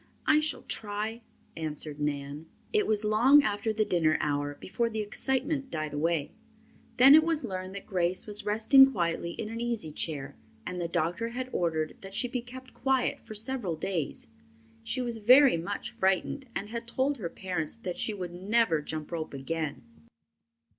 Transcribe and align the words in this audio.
"I 0.25 0.39
shall 0.39 0.63
try," 0.63 1.21
answered 1.55 1.99
Nan. 1.99 2.47
It 2.73 2.87
was 2.87 3.05
long 3.05 3.43
after 3.43 3.71
the 3.71 3.85
dinner 3.85 4.17
hour 4.19 4.55
before 4.55 4.89
the 4.89 5.01
excitement 5.01 5.69
died 5.69 5.93
away. 5.93 6.31
Then 6.97 7.13
it 7.13 7.23
was 7.23 7.43
learned 7.43 7.75
that 7.75 7.85
Grace 7.85 8.25
was 8.25 8.43
resting 8.43 8.91
quietly 8.93 9.33
in 9.33 9.47
an 9.49 9.61
easy 9.61 9.91
chair 9.91 10.35
and 10.65 10.81
the 10.81 10.87
doctor 10.87 11.27
had 11.29 11.51
ordered 11.53 11.97
that 12.01 12.15
she 12.15 12.27
be 12.27 12.41
kept 12.41 12.73
quiet 12.73 13.19
for 13.23 13.35
several 13.35 13.75
days. 13.75 14.25
She 14.83 15.01
was 15.01 15.19
very 15.19 15.55
much 15.55 15.91
frightened 15.91 16.47
and 16.55 16.69
had 16.69 16.87
told 16.87 17.17
her 17.19 17.29
parents 17.29 17.75
that 17.75 17.99
she 17.99 18.11
would 18.15 18.33
never 18.33 18.81
jump 18.81 19.11
rope 19.11 19.35
again. 19.35 19.83